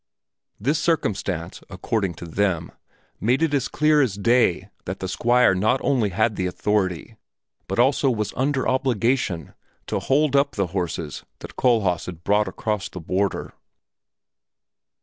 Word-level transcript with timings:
This 0.59 0.79
circumstance, 0.79 1.61
according 1.69 2.15
to 2.15 2.25
them, 2.25 2.71
made 3.19 3.43
it 3.43 3.53
as 3.53 3.67
clear 3.67 4.01
as 4.01 4.15
day 4.15 4.71
that 4.85 4.99
the 4.99 5.07
Squire 5.07 5.53
not 5.53 5.79
only 5.83 6.09
had 6.09 6.35
the 6.37 6.47
authority, 6.47 7.17
but 7.67 7.77
also 7.77 8.09
was 8.09 8.33
under 8.35 8.67
obligation, 8.67 9.53
to 9.85 9.99
hold 9.99 10.35
up 10.35 10.53
the 10.55 10.65
horses 10.73 11.23
that 11.41 11.55
Kohlhaas 11.55 12.07
had 12.07 12.23
brought 12.23 12.47
across 12.47 12.89
the 12.89 12.99
border. 12.99 13.53